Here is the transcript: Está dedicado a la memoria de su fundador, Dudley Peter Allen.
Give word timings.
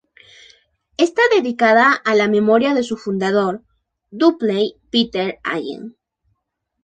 Está 0.97 1.21
dedicado 1.31 1.83
a 2.03 2.15
la 2.15 2.27
memoria 2.27 2.73
de 2.73 2.81
su 2.81 2.97
fundador, 2.97 3.61
Dudley 4.09 4.73
Peter 4.89 5.37
Allen. 5.43 5.95